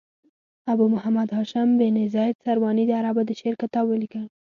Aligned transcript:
ابو 0.71 0.85
محمد 0.95 1.29
هاشم 1.37 1.69
بن 1.79 1.95
زید 2.13 2.35
سرواني 2.45 2.83
د 2.87 2.91
عربو 2.99 3.21
د 3.25 3.31
شعر 3.39 3.55
کتاب 3.61 3.85
ولیکه. 3.87 4.21